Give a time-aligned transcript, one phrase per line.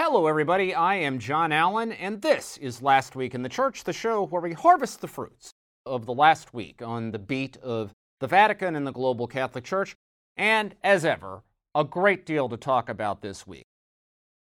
[0.00, 0.72] Hello, everybody.
[0.76, 4.40] I am John Allen, and this is Last Week in the Church, the show where
[4.40, 5.50] we harvest the fruits
[5.84, 7.90] of the last week on the beat of
[8.20, 9.96] the Vatican and the global Catholic Church.
[10.36, 11.42] And as ever,
[11.74, 13.64] a great deal to talk about this week.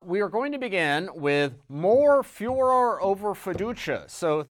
[0.03, 4.09] We are going to begin with more furor over fiducia.
[4.09, 4.47] So,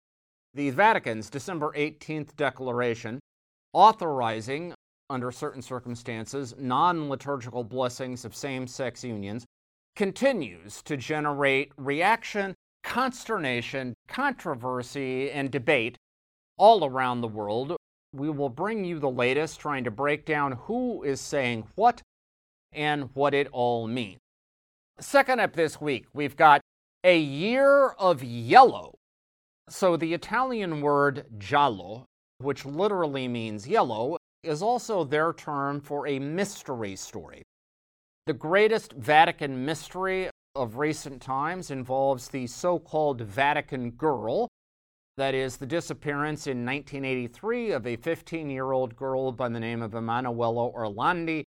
[0.55, 3.19] the Vatican's December 18th declaration
[3.73, 4.73] authorizing,
[5.11, 9.45] under certain circumstances, non liturgical blessings of same sex unions
[9.97, 15.97] continues to generate reaction, consternation, controversy, and debate
[16.57, 17.77] all around the world.
[18.15, 22.03] We will bring you the latest, trying to break down who is saying what
[22.73, 24.19] and what it all means.
[25.01, 26.61] Second up this week, we've got
[27.05, 28.95] a year of yellow.
[29.69, 32.05] So the Italian word giallo,
[32.39, 37.43] which literally means yellow, is also their term for a mystery story.
[38.25, 44.47] The greatest Vatican mystery of recent times involves the so called Vatican girl.
[45.17, 49.83] That is, the disappearance in 1983 of a 15 year old girl by the name
[49.83, 51.43] of Emanuela Orlandi,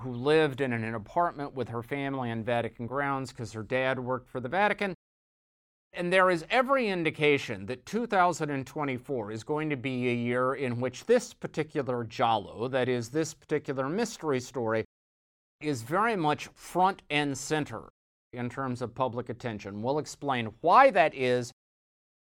[0.00, 4.28] who lived in an apartment with her family on Vatican grounds because her dad worked
[4.28, 4.94] for the Vatican.
[5.92, 11.06] And there is every indication that 2024 is going to be a year in which
[11.06, 14.84] this particular Giallo, that is, this particular mystery story,
[15.60, 17.88] is very much front and center
[18.32, 19.82] in terms of public attention.
[19.82, 21.52] We'll explain why that is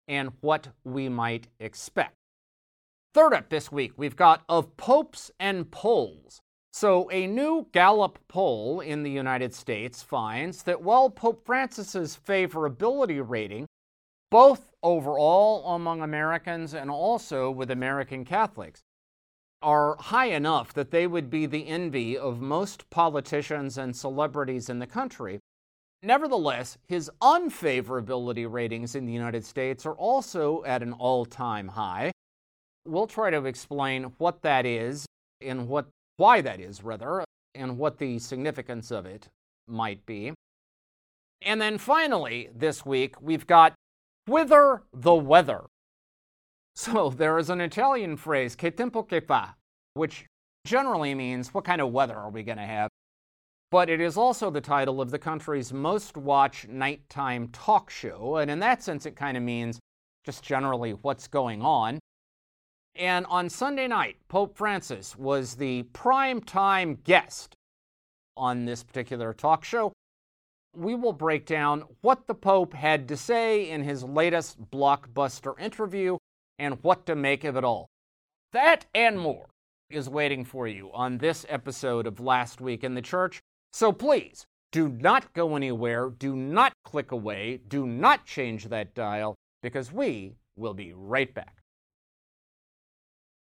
[0.07, 2.15] and what we might expect.
[3.13, 6.39] Third up this week, we've got of popes and polls.
[6.71, 13.23] So, a new Gallup poll in the United States finds that while Pope Francis's favorability
[13.27, 13.65] rating,
[14.29, 18.81] both overall among Americans and also with American Catholics,
[19.61, 24.79] are high enough that they would be the envy of most politicians and celebrities in
[24.79, 25.39] the country.
[26.01, 32.11] Nevertheless, his unfavorability ratings in the United States are also at an all time high.
[32.85, 35.05] We'll try to explain what that is
[35.41, 35.87] and what,
[36.17, 39.27] why that is, rather, and what the significance of it
[39.67, 40.33] might be.
[41.41, 43.73] And then finally, this week, we've got
[44.25, 45.65] Whither the Weather.
[46.79, 49.57] So there is an Italian phrase, che tempo che fa,
[49.95, 50.25] which
[50.65, 52.89] generally means what kind of weather are we going to have?
[53.69, 58.49] But it is also the title of the country's most watched nighttime talk show, and
[58.49, 59.77] in that sense, it kind of means
[60.25, 61.99] just generally what's going on.
[62.95, 67.55] And on Sunday night, Pope Francis was the prime time guest
[68.37, 69.91] on this particular talk show.
[70.73, 76.17] We will break down what the Pope had to say in his latest blockbuster interview
[76.59, 77.87] and what to make of it all.
[78.51, 79.47] That and more
[79.89, 83.39] is waiting for you on this episode of Last Week in the Church.
[83.73, 89.35] So please do not go anywhere, do not click away, do not change that dial,
[89.63, 91.55] because we will be right back.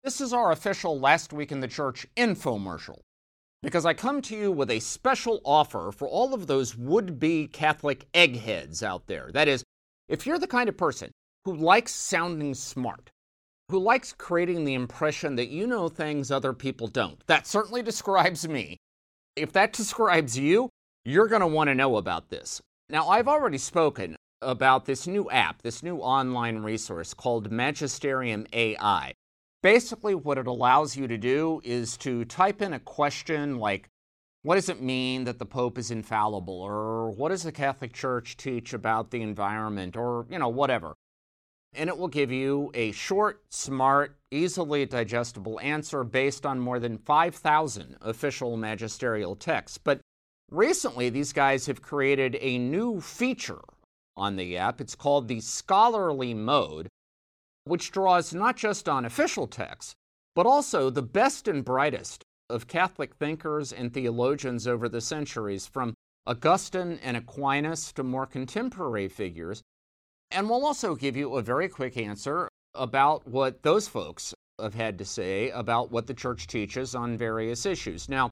[0.02, 2.98] This is our official Last Week in the Church infomercial
[3.64, 7.46] because I come to you with a special offer for all of those would be
[7.46, 9.30] Catholic eggheads out there.
[9.32, 9.64] That is,
[10.06, 11.10] if you're the kind of person
[11.44, 13.10] who likes sounding smart,
[13.70, 17.22] who likes creating the impression that you know things other people don't.
[17.26, 18.78] That certainly describes me.
[19.36, 20.70] If that describes you,
[21.04, 22.62] you're going to want to know about this.
[22.88, 29.12] Now, I've already spoken about this new app, this new online resource called Magisterium AI.
[29.62, 33.88] Basically, what it allows you to do is to type in a question like,
[34.42, 36.60] what does it mean that the Pope is infallible?
[36.60, 39.96] Or what does the Catholic Church teach about the environment?
[39.96, 40.94] Or, you know, whatever
[41.76, 46.98] and it will give you a short, smart, easily digestible answer based on more than
[46.98, 49.78] 5,000 official magisterial texts.
[49.78, 50.00] But
[50.50, 53.62] recently, these guys have created a new feature
[54.16, 54.80] on the app.
[54.80, 56.88] It's called the Scholarly Mode,
[57.64, 59.94] which draws not just on official texts,
[60.34, 65.94] but also the best and brightest of Catholic thinkers and theologians over the centuries, from
[66.26, 69.62] Augustine and Aquinas to more contemporary figures
[70.34, 74.98] and we'll also give you a very quick answer about what those folks have had
[74.98, 78.08] to say about what the church teaches on various issues.
[78.08, 78.30] Now,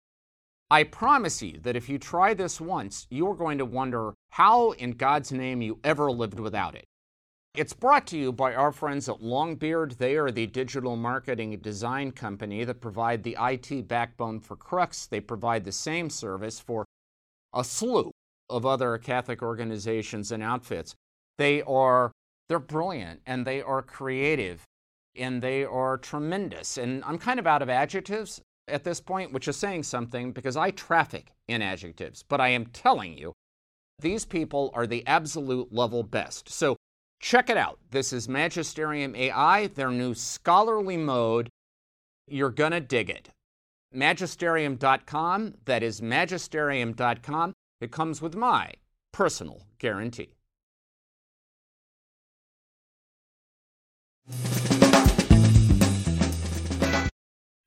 [0.71, 4.73] I promise you that if you try this once, you are going to wonder how
[4.73, 6.85] in God's name you ever lived without it.
[7.55, 9.99] It's brought to you by our friends at Longbeard.
[9.99, 15.07] They are the digital marketing design company that provide the IT backbone for Crux.
[15.07, 16.87] They provide the same service for
[17.53, 18.11] a slew
[18.49, 20.95] of other Catholic organizations and outfits.
[21.43, 22.13] They are
[22.49, 24.63] they're brilliant and they are creative
[25.17, 26.79] and they are tremendous.
[26.79, 30.57] And I'm kind of out of adjectives at this point, which is saying something because
[30.57, 32.23] I traffic in adjectives.
[32.23, 33.33] But I am telling you
[34.01, 36.49] These people are the absolute level best.
[36.49, 36.77] So
[37.21, 37.79] check it out.
[37.91, 41.49] This is Magisterium AI, their new scholarly mode.
[42.29, 43.31] You're going to dig it.
[43.93, 47.53] Magisterium.com, that is magisterium.com.
[47.81, 48.73] It comes with my
[49.13, 50.35] personal guarantee.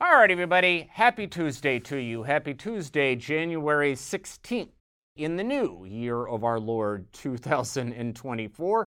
[0.02, 0.88] All right, everybody.
[0.92, 2.24] Happy Tuesday to you.
[2.24, 4.70] Happy Tuesday, January 16th,
[5.18, 8.86] in the new year of our Lord 2024.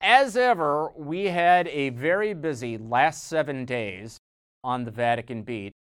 [0.00, 4.18] As ever, we had a very busy last seven days
[4.64, 5.72] on the Vatican beat.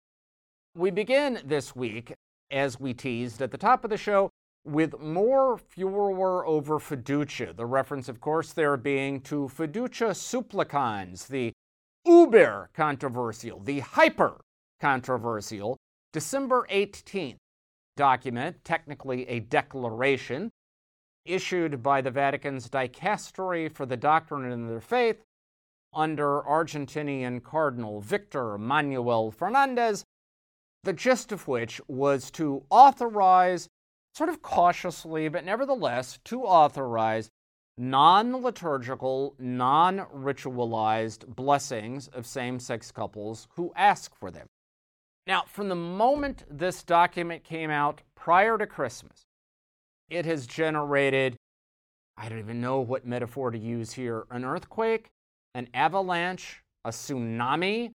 [0.77, 2.13] We begin this week,
[2.51, 4.31] as we teased at the top of the show,
[4.65, 7.55] with more furor over fiducia.
[7.57, 11.53] The reference, of course, there being to fiducia supplicans, the
[12.05, 14.41] uber controversial, the hyper
[14.81, 15.77] controversial
[16.13, 17.37] December 18th
[17.97, 20.51] document, technically a declaration,
[21.25, 25.23] issued by the Vatican's Dicastery for the Doctrine and the Faith
[25.93, 30.05] under Argentinian Cardinal Victor Manuel Fernandez,
[30.85, 33.69] the gist of which was to authorize,
[34.15, 37.31] sort of cautiously, but nevertheless, to authorize
[37.77, 44.47] non liturgical, non ritualized blessings of same sex couples who ask for them.
[45.27, 49.23] Now, from the moment this document came out prior to Christmas,
[50.09, 51.37] it has generated,
[52.17, 55.09] I don't even know what metaphor to use here, an earthquake,
[55.55, 57.93] an avalanche, a tsunami.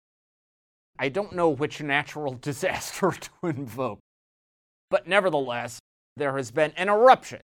[0.99, 3.99] I don't know which natural disaster to invoke.
[4.89, 5.79] But nevertheless,
[6.17, 7.41] there has been an eruption,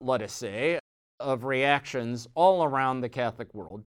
[0.00, 0.78] let us say,
[1.18, 3.84] of reactions all around the Catholic world.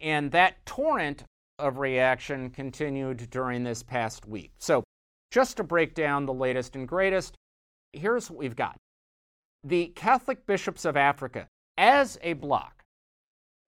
[0.00, 1.24] And that torrent
[1.58, 4.52] of reaction continued during this past week.
[4.58, 4.84] So,
[5.30, 7.34] just to break down the latest and greatest,
[7.92, 8.76] here's what we've got.
[9.64, 12.82] The Catholic bishops of Africa, as a bloc,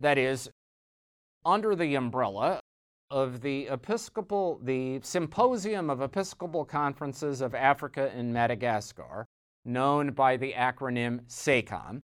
[0.00, 0.50] that is,
[1.44, 2.60] under the umbrella
[3.10, 9.26] of the Episcopal, the Symposium of Episcopal Conferences of Africa and Madagascar,
[9.64, 12.00] known by the acronym SECAM,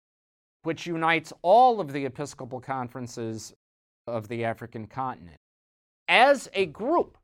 [0.63, 3.53] which unites all of the Episcopal conferences
[4.07, 5.37] of the African continent.
[6.07, 7.17] As a group,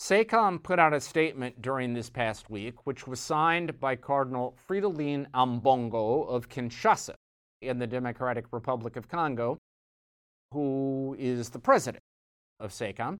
[0.00, 5.30] SECAM put out a statement during this past week, which was signed by Cardinal Fridolin
[5.32, 7.14] Ambongo of Kinshasa
[7.60, 9.58] in the Democratic Republic of Congo,
[10.52, 12.02] who is the president
[12.58, 13.16] of SECAM,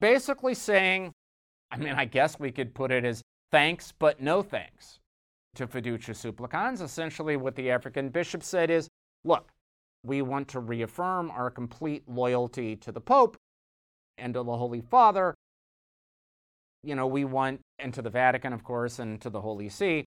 [0.00, 1.12] basically saying,
[1.70, 3.20] I mean, I guess we could put it as
[3.52, 4.98] thanks, but no thanks
[5.54, 6.80] to Fiducia Supplicans.
[6.80, 8.88] Essentially, what the African bishop said is,
[9.24, 9.48] look,
[10.04, 13.36] we want to reaffirm our complete loyalty to the Pope
[14.18, 15.34] and to the Holy Father.
[16.82, 20.04] You know, we want, and to the Vatican, of course, and to the Holy See,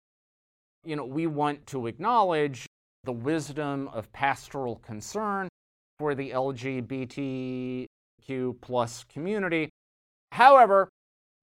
[0.86, 2.66] you know, we want to acknowledge
[3.04, 5.50] the wisdom of pastoral concern
[6.00, 7.88] for the LGBTQ
[8.62, 9.70] plus community.
[10.32, 10.88] However,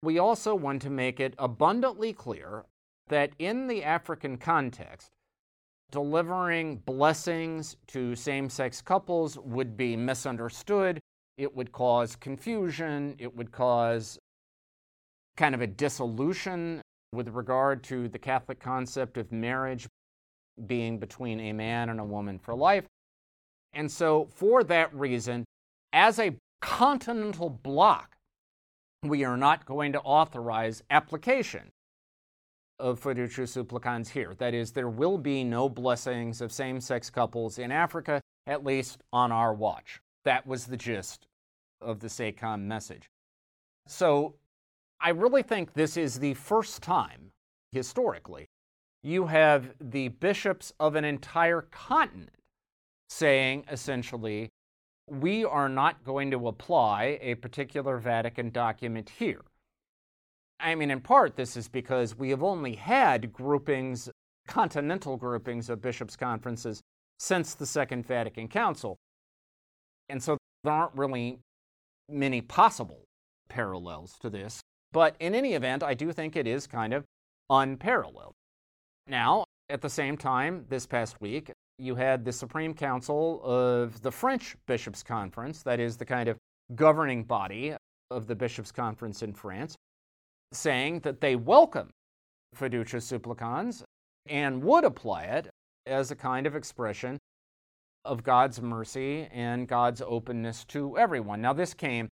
[0.01, 2.63] we also want to make it abundantly clear
[3.09, 5.09] that in the African context,
[5.91, 10.99] delivering blessings to same sex couples would be misunderstood
[11.39, 14.19] it would cause confusion, it would cause
[15.37, 16.81] kind of a dissolution
[17.13, 19.87] with regard to the Catholic concept of marriage
[20.67, 22.85] being between a man and a woman for life.
[23.71, 25.45] And so, for that reason,
[25.93, 28.17] as a continental bloc,
[29.03, 31.69] we are not going to authorize application
[32.79, 34.33] of fiducia supplicans here.
[34.37, 39.03] That is, there will be no blessings of same sex couples in Africa, at least
[39.11, 39.99] on our watch.
[40.25, 41.27] That was the gist
[41.81, 43.09] of the SECAM message.
[43.87, 44.35] So
[44.99, 47.31] I really think this is the first time
[47.71, 48.47] historically
[49.03, 52.35] you have the bishops of an entire continent
[53.07, 54.49] saying essentially,
[55.07, 59.41] we are not going to apply a particular Vatican document here.
[60.59, 64.09] I mean, in part, this is because we have only had groupings,
[64.47, 66.81] continental groupings of bishops' conferences
[67.17, 68.97] since the Second Vatican Council.
[70.09, 71.39] And so there aren't really
[72.09, 73.03] many possible
[73.49, 74.61] parallels to this.
[74.91, 77.05] But in any event, I do think it is kind of
[77.49, 78.33] unparalleled.
[79.07, 84.11] Now, at the same time, this past week, you had the Supreme Council of the
[84.11, 86.37] French Bishops' Conference, that is the kind of
[86.75, 87.75] governing body
[88.11, 89.75] of the Bishops' Conference in France,
[90.51, 91.89] saying that they welcome
[92.55, 93.83] fiducia supplicans
[94.27, 95.49] and would apply it
[95.85, 97.17] as a kind of expression
[98.05, 101.41] of God's mercy and God's openness to everyone.
[101.41, 102.07] Now, this came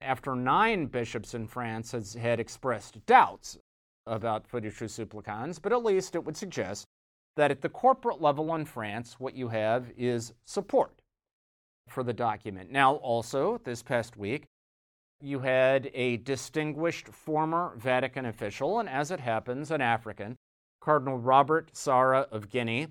[0.00, 3.58] after nine bishops in France has, had expressed doubts
[4.06, 6.84] about fiducia supplicans, but at least it would suggest
[7.36, 11.00] that at the corporate level in France, what you have is support
[11.88, 12.70] for the document.
[12.70, 14.44] Now, also, this past week,
[15.20, 20.36] you had a distinguished former Vatican official, and as it happens, an African,
[20.80, 22.88] Cardinal Robert Sarah of Guinea,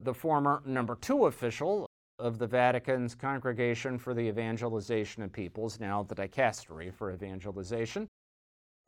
[0.00, 1.86] the former number two official
[2.18, 8.06] of the Vatican's Congregation for the Evangelization of Peoples, now the Dicastery for Evangelization.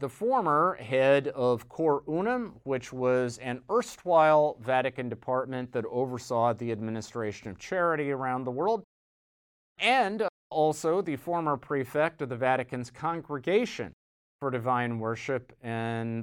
[0.00, 6.73] The former head of Cor Unum, which was an erstwhile Vatican department that oversaw the
[6.73, 8.83] administration of charity around the world,
[9.78, 13.92] and also the former prefect of the Vatican's Congregation
[14.40, 16.23] for Divine Worship and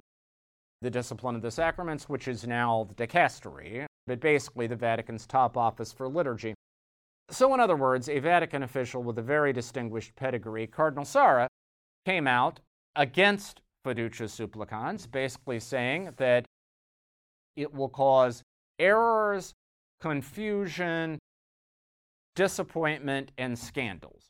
[0.81, 5.57] the Discipline of the Sacraments, which is now the Dicastery, but basically the Vatican's top
[5.57, 6.55] office for liturgy.
[7.29, 11.47] So, in other words, a Vatican official with a very distinguished pedigree, Cardinal Sarah,
[12.05, 12.59] came out
[12.95, 16.45] against fiducia supplicans, basically saying that
[17.55, 18.41] it will cause
[18.79, 19.53] errors,
[20.00, 21.19] confusion,
[22.35, 24.29] disappointment, and scandals.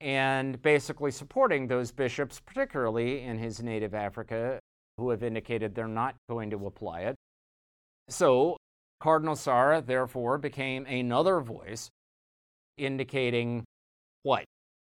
[0.00, 4.60] And basically supporting those bishops, particularly in his native Africa,
[4.96, 7.16] who have indicated they're not going to apply it.
[8.08, 8.56] So,
[9.00, 11.88] Cardinal Sarah, therefore, became another voice
[12.76, 13.64] indicating
[14.22, 14.44] what?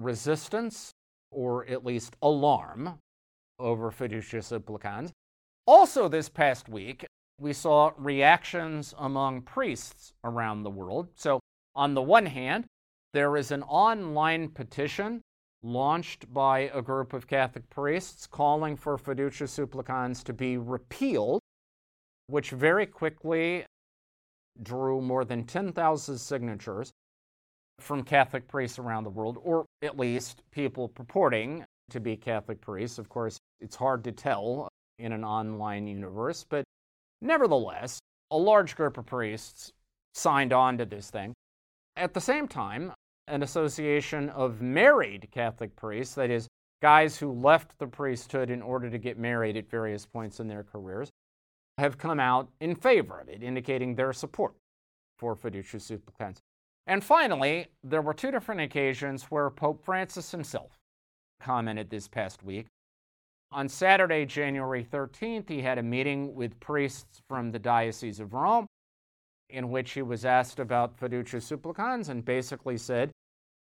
[0.01, 0.93] Resistance
[1.31, 2.99] or at least alarm
[3.59, 5.13] over fiducia supplicans.
[5.67, 7.05] Also, this past week,
[7.39, 11.09] we saw reactions among priests around the world.
[11.15, 11.41] So,
[11.75, 12.67] on the one hand,
[13.13, 15.21] there is an online petition
[15.63, 21.41] launched by a group of Catholic priests calling for fiducia supplicans to be repealed,
[22.29, 23.65] which very quickly
[24.63, 26.91] drew more than 10,000 signatures
[27.79, 32.99] from Catholic priests around the world, or at least people purporting to be Catholic priests.
[32.99, 36.65] Of course, it's hard to tell in an online universe, but
[37.21, 37.99] nevertheless,
[38.31, 39.73] a large group of priests
[40.15, 41.33] signed on to this thing.
[41.97, 42.93] At the same time,
[43.27, 46.49] an association of married Catholic priests, that is,
[46.83, 50.65] guys who left the priesthood in order to get married at various points in their
[50.65, 51.11] careers,
[51.79, 54.55] have come out in favor of it, indicating their support
[55.19, 56.41] for fiducia supplicans.
[56.87, 60.79] And finally, there were two different occasions where Pope Francis himself
[61.41, 62.67] commented this past week.
[63.53, 68.67] On Saturday, January 13th, he had a meeting with priests from the Diocese of Rome
[69.53, 73.11] in which he was asked about fiducia supplicans and basically said,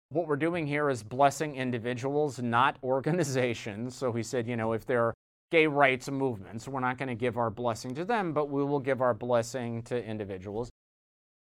[0.10, 3.96] What we're doing here is blessing individuals, not organizations.
[3.96, 5.14] So he said, You know, if there are
[5.52, 8.80] gay rights movements, we're not going to give our blessing to them, but we will
[8.80, 10.70] give our blessing to individuals.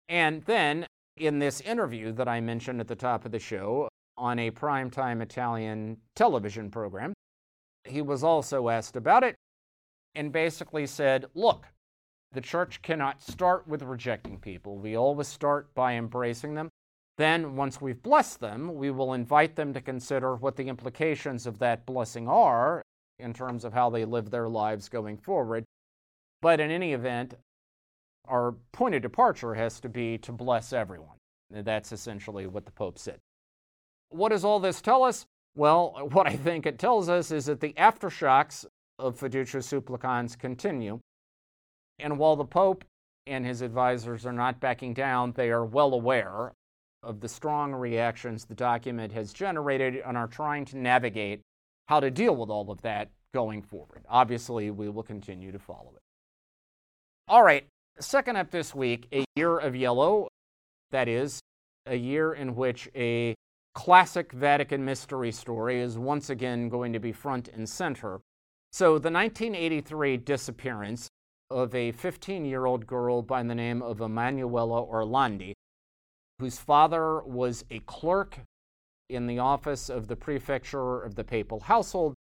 [0.09, 4.39] And then in this interview that I mentioned at the top of the show on
[4.39, 7.13] a primetime Italian television program,
[7.85, 9.35] he was also asked about it
[10.15, 11.67] and basically said, Look,
[12.33, 14.77] the church cannot start with rejecting people.
[14.77, 16.69] We always start by embracing them.
[17.17, 21.59] Then, once we've blessed them, we will invite them to consider what the implications of
[21.59, 22.83] that blessing are
[23.19, 25.65] in terms of how they live their lives going forward.
[26.41, 27.35] But in any event,
[28.29, 31.17] our point of departure has to be to bless everyone.
[31.51, 33.19] That's essentially what the Pope said.
[34.11, 35.27] What does all this tell us?
[35.57, 38.65] Well, what I think it tells us is that the aftershocks
[38.99, 41.01] of fiducia supplicans continue.
[41.99, 42.85] And while the Pope
[43.27, 46.53] and his advisors are not backing down, they are well aware
[47.03, 51.41] of the strong reactions the document has generated and are trying to navigate
[51.87, 54.05] how to deal with all of that going forward.
[54.09, 56.03] Obviously, we will continue to follow it.
[57.29, 57.67] All right,
[58.01, 60.29] second up this week, a year of yellow.
[60.91, 61.41] That is,
[61.87, 63.35] a year in which a
[63.75, 68.21] classic Vatican mystery story is once again going to be front and center.
[68.73, 71.09] So, the 1983 disappearance
[71.51, 75.55] of a 15 year old girl by the name of Emanuela Orlandi,
[76.39, 78.41] whose father was a clerk
[79.09, 82.15] in the office of the prefecture of the papal household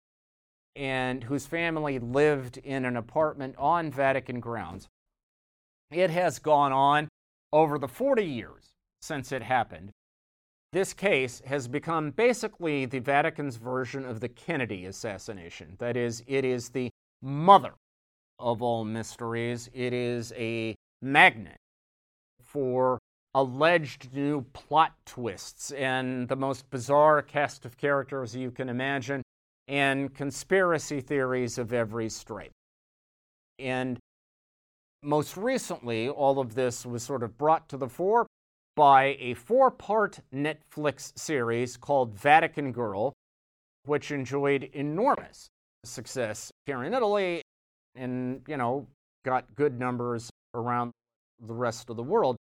[0.77, 4.87] and whose family lived in an apartment on Vatican grounds.
[5.91, 7.09] It has gone on
[7.53, 9.91] over the 40 years since it happened.
[10.73, 15.77] This case has become basically the Vatican's version of the Kennedy assassination.
[15.79, 16.91] That is, it is the
[17.23, 17.73] mother
[18.39, 19.69] of all mysteries.
[19.73, 21.57] It is a magnet
[22.41, 22.99] for
[23.35, 29.23] alleged new plot twists and the most bizarre cast of characters you can imagine,
[29.69, 32.53] and conspiracy theories of every stripe.
[33.59, 33.99] And
[35.03, 38.27] most recently, all of this was sort of brought to the fore
[38.75, 43.13] by a four part Netflix series called Vatican Girl,
[43.85, 45.47] which enjoyed enormous
[45.85, 47.43] success here in Italy
[47.97, 48.87] and, you know,
[49.25, 50.93] got good numbers around
[51.47, 52.37] the rest of the world.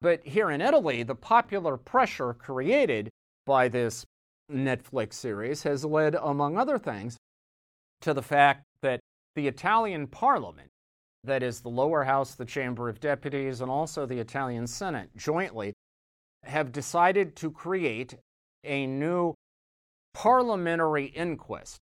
[0.00, 3.10] But here in Italy, the popular pressure created
[3.46, 4.04] by this
[4.50, 7.16] Netflix series has led, among other things,
[8.00, 9.00] to the fact that
[9.36, 10.70] the Italian parliament,
[11.24, 15.72] that is, the lower house, the Chamber of Deputies, and also the Italian Senate jointly,
[16.44, 18.16] have decided to create
[18.64, 19.34] a new
[20.14, 21.78] parliamentary inquest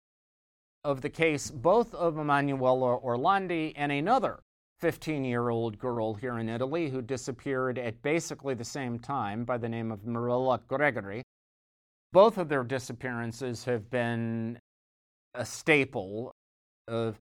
[0.83, 4.39] of the case both of Emanuela Orlandi and another
[4.81, 9.57] 15 year old girl here in Italy who disappeared at basically the same time by
[9.57, 11.21] the name of Mirella Gregori.
[12.11, 14.59] Both of their disappearances have been
[15.33, 16.31] a staple
[16.87, 17.17] of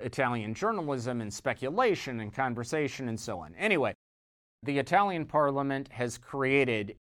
[0.00, 3.54] Italian journalism and speculation and conversation and so on.
[3.54, 3.94] Anyway,
[4.62, 6.96] the Italian parliament has created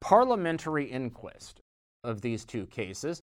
[0.00, 1.60] parliamentary inquest
[2.04, 3.20] of these two cases,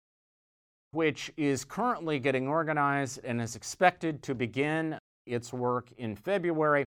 [0.93, 6.85] which is currently getting organized and is expected to begin its work in February.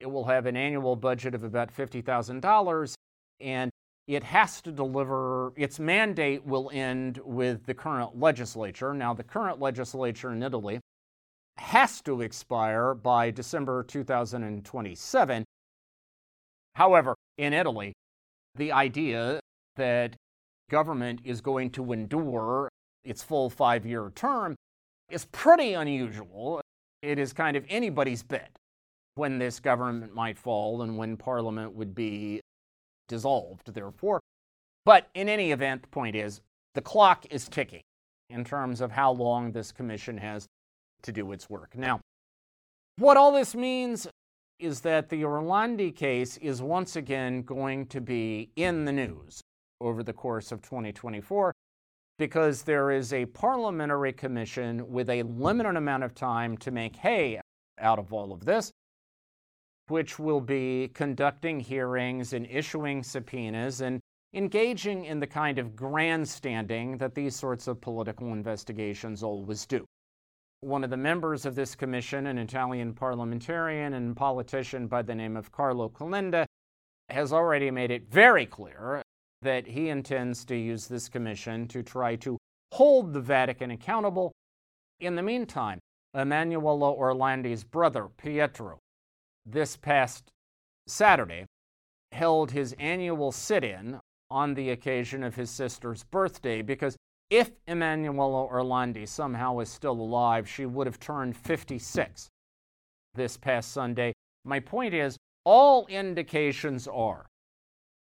[0.00, 2.94] It will have an annual budget of about $50,000
[3.40, 3.70] and
[4.06, 8.94] it has to deliver, its mandate will end with the current legislature.
[8.94, 10.80] Now, the current legislature in Italy
[11.58, 15.44] has to expire by December 2027.
[16.74, 17.92] However, in Italy,
[18.54, 19.40] the idea
[19.76, 20.16] that
[20.70, 22.70] government is going to endure
[23.04, 24.54] its full five year term
[25.10, 26.60] is pretty unusual.
[27.02, 28.50] It is kind of anybody's bet
[29.14, 32.40] when this government might fall and when parliament would be
[33.08, 34.20] dissolved, therefore.
[34.84, 36.40] But in any event, the point is
[36.74, 37.82] the clock is ticking
[38.30, 40.46] in terms of how long this commission has
[41.02, 41.76] to do its work.
[41.76, 42.00] Now,
[42.96, 44.06] what all this means
[44.58, 49.40] is that the Orlandi case is once again going to be in the news
[49.80, 51.52] over the course of 2024
[52.18, 57.40] because there is a parliamentary commission with a limited amount of time to make hay
[57.80, 58.72] out of all of this,
[59.86, 64.00] which will be conducting hearings and issuing subpoenas and
[64.34, 69.84] engaging in the kind of grandstanding that these sorts of political investigations always do.
[70.60, 75.36] One of the members of this commission, an Italian parliamentarian and politician by the name
[75.36, 76.44] of Carlo Calenda,
[77.08, 79.02] has already made it very clear
[79.42, 82.38] that he intends to use this commission to try to
[82.72, 84.32] hold the Vatican accountable.
[85.00, 85.78] In the meantime,
[86.16, 88.78] Emanuela Orlandi's brother, Pietro,
[89.46, 90.30] this past
[90.86, 91.46] Saturday,
[92.12, 96.96] held his annual sit in on the occasion of his sister's birthday because
[97.30, 102.28] if Emanuela Orlandi somehow is still alive, she would have turned 56
[103.14, 104.12] this past Sunday.
[104.44, 107.26] My point is, all indications are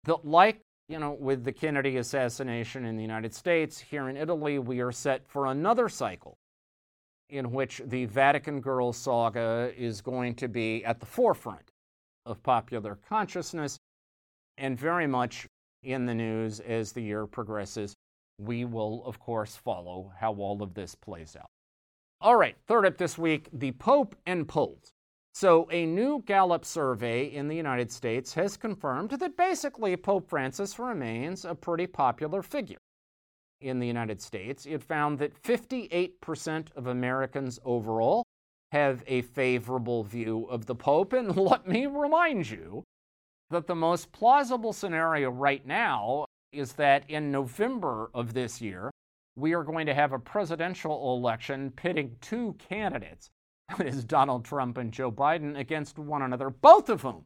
[0.04, 4.58] that, like you know, with the Kennedy assassination in the United States, here in Italy,
[4.58, 6.36] we are set for another cycle
[7.28, 11.70] in which the Vatican Girls saga is going to be at the forefront
[12.26, 13.78] of popular consciousness
[14.58, 15.46] and very much
[15.84, 17.94] in the news as the year progresses
[18.40, 21.50] we will, of course, follow how all of this plays out.
[22.20, 24.90] All right, third up this week the Pope and polls.
[25.32, 30.78] So, a new Gallup survey in the United States has confirmed that basically Pope Francis
[30.78, 32.78] remains a pretty popular figure.
[33.60, 38.24] In the United States, it found that 58% of Americans overall
[38.72, 41.12] have a favorable view of the Pope.
[41.12, 42.82] And let me remind you
[43.50, 48.90] that the most plausible scenario right now is that in November of this year,
[49.36, 53.28] we are going to have a presidential election pitting two candidates.
[53.76, 57.24] That is Donald Trump and Joe Biden against one another, both of whom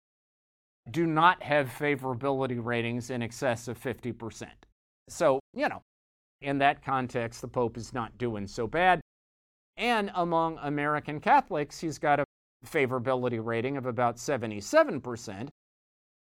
[0.91, 4.47] do not have favorability ratings in excess of 50%.
[5.09, 5.83] So, you know,
[6.41, 9.01] in that context, the Pope is not doing so bad.
[9.77, 12.25] And among American Catholics, he's got a
[12.67, 15.49] favorability rating of about 77%.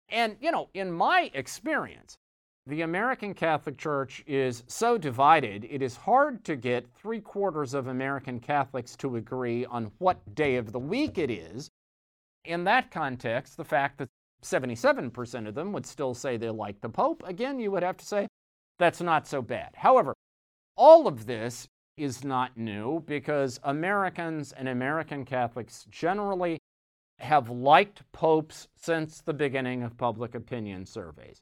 [0.10, 2.16] And, you know, in my experience,
[2.70, 7.88] the American Catholic Church is so divided, it is hard to get three quarters of
[7.88, 11.72] American Catholics to agree on what day of the week it is.
[12.46, 14.10] In that context, the fact that
[14.44, 18.06] 77% of them would still say they like the Pope, again, you would have to
[18.06, 18.28] say
[18.78, 19.72] that's not so bad.
[19.74, 20.14] However,
[20.76, 26.60] all of this is not new because Americans and American Catholics generally
[27.18, 31.42] have liked popes since the beginning of public opinion surveys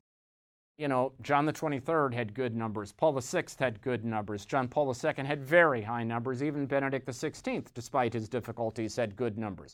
[0.77, 2.91] you know, John the 23rd had good numbers.
[2.91, 4.45] Paul the 6th had good numbers.
[4.45, 6.43] John Paul II had very high numbers.
[6.43, 9.73] Even Benedict the 16th, despite his difficulties, had good numbers.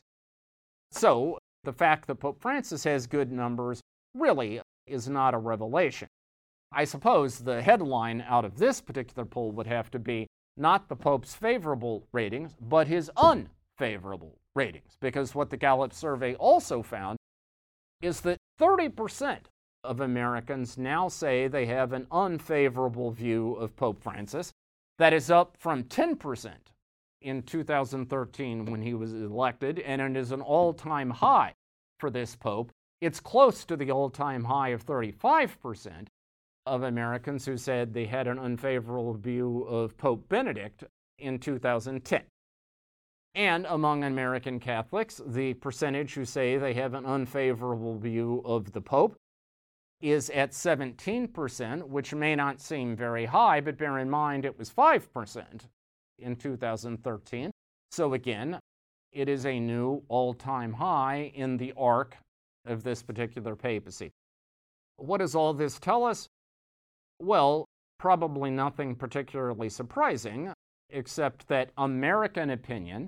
[0.92, 3.82] So the fact that Pope Francis has good numbers
[4.16, 6.08] really is not a revelation.
[6.72, 10.96] I suppose the headline out of this particular poll would have to be not the
[10.96, 14.98] Pope's favorable ratings, but his unfavorable ratings.
[15.02, 17.18] Because what the Gallup survey also found
[18.02, 19.38] is that 30%
[19.84, 24.52] of Americans now say they have an unfavorable view of Pope Francis.
[25.00, 26.52] That is up from 10%
[27.22, 31.54] in 2013 when he was elected, and it is an all time high
[32.00, 32.72] for this Pope.
[33.02, 36.08] It's close to the all time high of 35%
[36.66, 40.84] of Americans who said they had an unfavorable view of Pope Benedict
[41.20, 42.22] in 2010.
[43.36, 48.82] And among American Catholics, the percentage who say they have an unfavorable view of the
[48.82, 49.16] Pope
[50.04, 54.70] is at 17%, which may not seem very high, but bear in mind it was
[54.70, 55.62] 5%
[56.20, 57.50] in 2013.
[57.90, 58.60] So again,
[59.14, 62.18] it is a new all time high in the arc
[62.66, 64.12] of this particular papacy.
[64.98, 66.28] What does all this tell us?
[67.20, 67.66] Well,
[67.98, 70.52] probably nothing particularly surprising,
[70.90, 73.08] except that American opinion,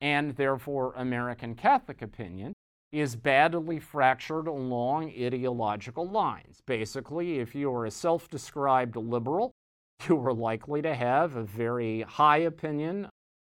[0.00, 2.52] and therefore American Catholic opinion,
[2.92, 6.60] is badly fractured along ideological lines.
[6.66, 9.52] Basically, if you are a self described liberal,
[10.08, 13.08] you are likely to have a very high opinion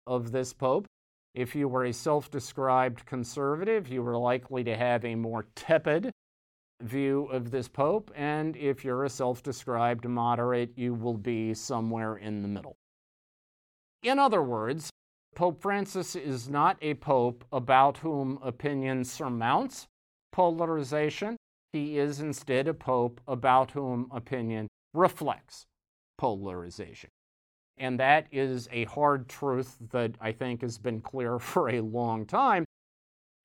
[0.08, 0.86] of this Pope.
[1.34, 6.12] If you were a self described conservative, you are likely to have a more tepid
[6.82, 12.17] view of this Pope, and if you're a self described moderate, you will be somewhere
[12.17, 12.76] in the middle.
[14.04, 14.89] In other words,
[15.36, 19.88] Pope Francis is not a pope about whom opinion surmounts
[20.32, 21.38] polarization.
[21.72, 25.65] He is instead a pope about whom opinion reflects
[26.17, 27.10] polarization.
[27.78, 32.26] And that is a hard truth that I think has been clear for a long
[32.26, 32.65] time.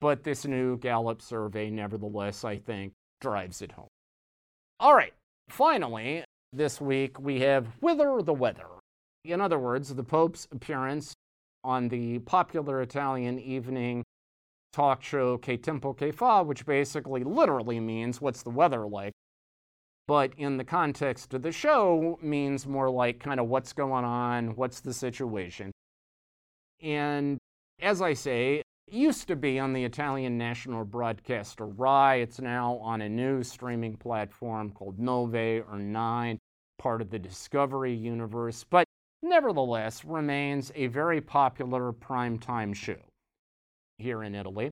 [0.00, 3.88] But this new Gallup survey, nevertheless, I think, drives it home.
[4.78, 5.14] All right,
[5.48, 6.22] finally,
[6.52, 8.68] this week we have Whither the Weather.
[9.24, 11.14] In other words, the Pope's appearance
[11.68, 14.02] on the popular Italian evening
[14.72, 19.12] talk show Che Tempo Che Fa, which basically literally means what's the weather like.
[20.06, 24.56] But in the context of the show, means more like kind of what's going on,
[24.56, 25.70] what's the situation.
[26.80, 27.36] And
[27.80, 32.22] as I say, used to be on the Italian national broadcaster Rai.
[32.22, 36.38] It's now on a new streaming platform called Nove or Nine,
[36.78, 38.86] part of the Discovery universe, but
[39.22, 42.98] nevertheless remains a very popular primetime show
[43.98, 44.70] here in Italy.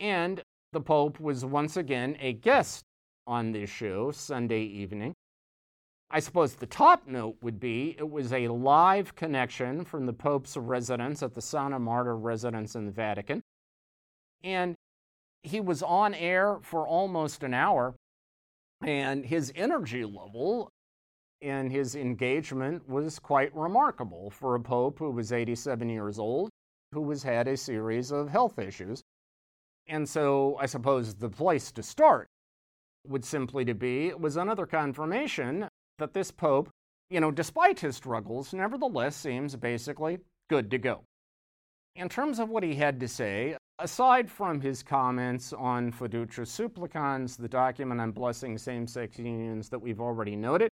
[0.00, 2.82] And the Pope was once again a guest
[3.26, 5.14] on this show Sunday evening.
[6.10, 10.56] I suppose the top note would be it was a live connection from the Pope's
[10.56, 13.42] residence at the Santa Marta residence in the Vatican.
[14.44, 14.74] And
[15.42, 17.94] he was on air for almost an hour,
[18.84, 20.70] and his energy level
[21.42, 26.50] and his engagement was quite remarkable for a Pope who was 87 years old,
[26.92, 29.02] who has had a series of health issues.
[29.88, 32.28] And so I suppose the place to start
[33.06, 36.68] would simply to be it was another confirmation that this pope,
[37.10, 41.02] you know, despite his struggles, nevertheless seems basically good to go.
[41.96, 47.36] In terms of what he had to say, aside from his comments on Fiducia Supplicans,
[47.36, 50.70] the document on blessing same sex unions that we've already noted,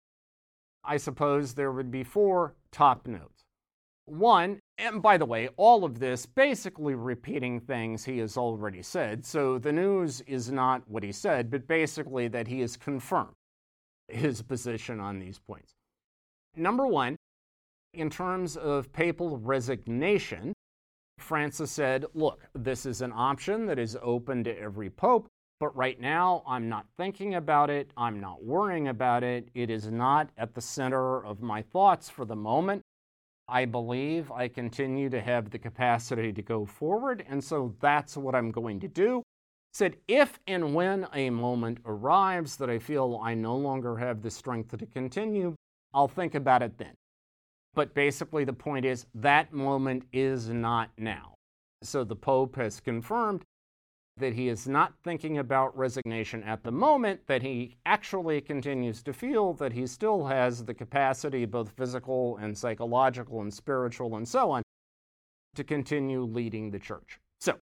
[0.84, 3.44] I suppose there would be four top notes.
[4.06, 9.26] One, and by the way, all of this basically repeating things he has already said,
[9.26, 13.34] so the news is not what he said, but basically that he has confirmed
[14.10, 15.72] his position on these points.
[16.56, 17.16] Number one,
[17.94, 20.54] in terms of papal resignation,
[21.20, 25.28] Francis said, look, this is an option that is open to every pope,
[25.64, 27.92] but right now I'm not thinking about it.
[27.96, 29.48] I'm not worrying about it.
[29.56, 32.82] It is not at the center of my thoughts for the moment.
[33.48, 38.36] I believe I continue to have the capacity to go forward, and so that's what
[38.36, 39.24] I'm going to do
[39.72, 44.30] said, if and when a moment arrives that I feel I no longer have the
[44.30, 45.56] strength to continue,
[45.94, 46.94] I'll think about it then.
[47.74, 51.36] But basically, the point is that moment is not now.
[51.84, 53.44] So the Pope has confirmed
[54.18, 59.14] that he is not thinking about resignation at the moment, that he actually continues to
[59.14, 64.52] feel that he still has the capacity, both physical and psychological and spiritual and so
[64.52, 64.62] on,
[65.56, 67.58] to continue leading the church So,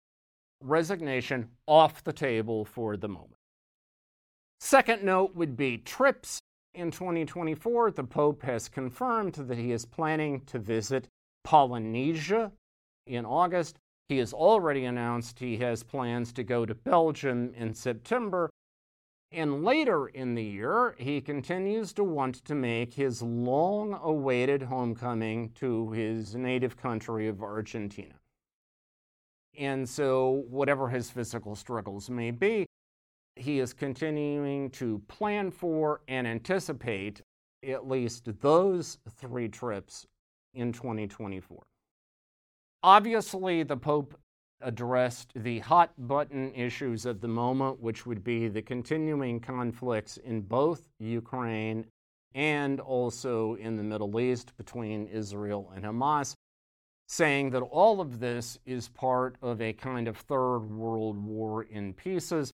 [0.62, 3.34] resignation off the table for the moment.
[4.60, 6.40] Second note would be trips.
[6.74, 11.08] In 2024, the Pope has confirmed that he is planning to visit
[11.44, 12.52] Polynesia
[13.06, 13.78] in August.
[14.08, 18.48] He has already announced he has plans to go to Belgium in September.
[19.30, 25.50] And later in the year, he continues to want to make his long awaited homecoming
[25.56, 28.14] to his native country of Argentina.
[29.58, 32.64] And so, whatever his physical struggles may be,
[33.36, 37.20] he is continuing to plan for and anticipate
[37.66, 40.06] at least those three trips
[40.54, 41.62] in 2024.
[42.82, 44.18] Obviously, the Pope
[44.60, 50.40] addressed the hot button issues of the moment, which would be the continuing conflicts in
[50.40, 51.86] both Ukraine
[52.34, 56.34] and also in the Middle East between Israel and Hamas,
[57.08, 61.94] saying that all of this is part of a kind of third world war in
[61.94, 62.52] pieces,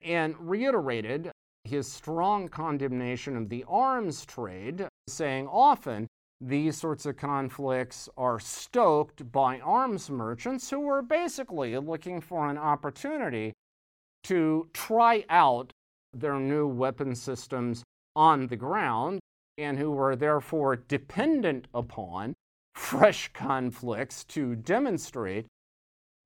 [0.00, 1.30] and reiterated
[1.64, 6.06] his strong condemnation of the arms trade, saying often
[6.46, 12.58] these sorts of conflicts are stoked by arms merchants who are basically looking for an
[12.58, 13.54] opportunity
[14.24, 15.72] to try out
[16.12, 17.82] their new weapon systems
[18.14, 19.20] on the ground
[19.56, 22.34] and who are therefore dependent upon
[22.74, 25.46] fresh conflicts to demonstrate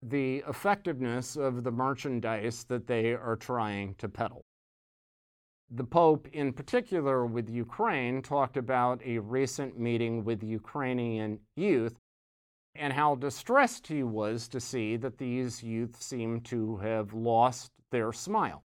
[0.03, 4.43] the effectiveness of the merchandise that they are trying to peddle.
[5.71, 11.95] The Pope, in particular with Ukraine, talked about a recent meeting with Ukrainian youth
[12.75, 18.13] and how distressed he was to see that these youth seemed to have lost their
[18.13, 18.63] smile,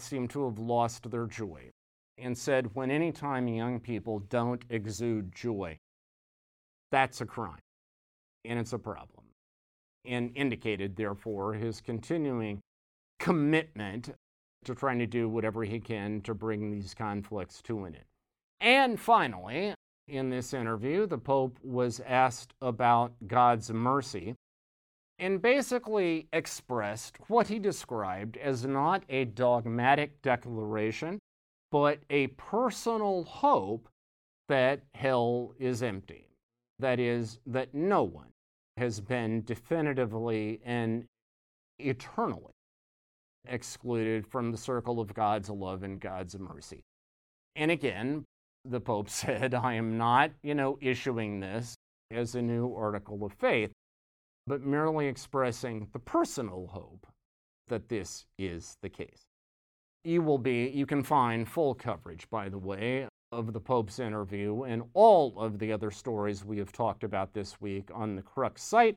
[0.00, 1.70] seemed to have lost their joy,
[2.18, 5.78] and said, when any time young people don't exude joy,
[6.90, 7.58] that's a crime
[8.44, 9.24] and it's a problem.
[10.04, 12.60] And indicated, therefore, his continuing
[13.18, 14.10] commitment
[14.64, 18.04] to trying to do whatever he can to bring these conflicts to an end.
[18.60, 19.74] And finally,
[20.08, 24.34] in this interview, the Pope was asked about God's mercy
[25.18, 31.18] and basically expressed what he described as not a dogmatic declaration,
[31.70, 33.88] but a personal hope
[34.48, 36.26] that hell is empty.
[36.78, 38.32] That is, that no one
[38.76, 41.04] has been definitively and
[41.78, 42.51] eternally
[43.46, 46.82] excluded from the circle of God's love and God's mercy.
[47.56, 48.24] And again,
[48.64, 51.74] the Pope said, I am not, you know, issuing this
[52.10, 53.72] as a new article of faith,
[54.46, 57.06] but merely expressing the personal hope
[57.68, 59.22] that this is the case.
[60.04, 64.64] You will be, you can find full coverage, by the way, of the Pope's interview
[64.64, 68.62] and all of the other stories we have talked about this week on the Crux
[68.62, 68.96] site,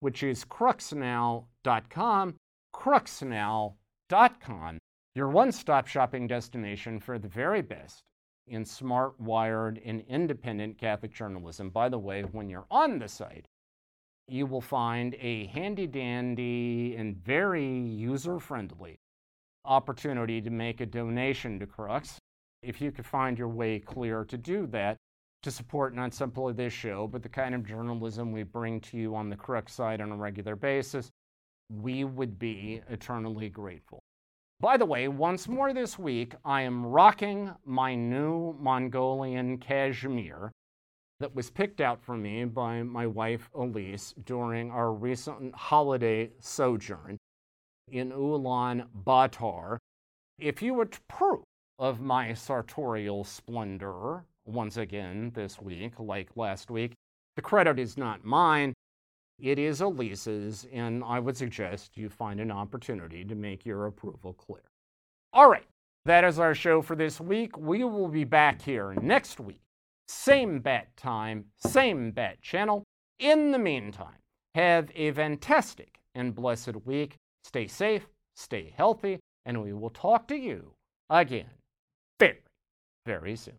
[0.00, 2.34] which is cruxnow.com
[2.76, 4.78] cruxnow.com,
[5.14, 8.04] your one stop shopping destination for the very best
[8.46, 11.70] in smart, wired, and independent Catholic journalism.
[11.70, 13.46] By the way, when you're on the site,
[14.28, 18.98] you will find a handy dandy and very user friendly
[19.64, 22.18] opportunity to make a donation to Crux.
[22.62, 24.96] If you could find your way clear to do that,
[25.42, 29.14] to support not simply this show, but the kind of journalism we bring to you
[29.14, 31.10] on the Crux site on a regular basis,
[31.70, 34.00] we would be eternally grateful.
[34.60, 40.50] By the way, once more this week, I am rocking my new Mongolian cashmere
[41.20, 47.16] that was picked out for me by my wife Elise during our recent holiday sojourn
[47.90, 49.78] in Ulaanbaatar.
[50.38, 51.42] If you would proof
[51.78, 56.92] of my sartorial splendor once again this week, like last week,
[57.36, 58.72] the credit is not mine.
[59.38, 64.32] It is Elise's, and I would suggest you find an opportunity to make your approval
[64.32, 64.62] clear.
[65.32, 65.66] All right,
[66.06, 67.58] that is our show for this week.
[67.58, 69.60] We will be back here next week.
[70.08, 72.84] Same bat time, same bat channel.
[73.18, 74.20] In the meantime,
[74.54, 77.16] have a fantastic and blessed week.
[77.44, 80.72] Stay safe, stay healthy, and we will talk to you
[81.10, 81.50] again
[82.18, 82.42] very,
[83.04, 83.58] very soon.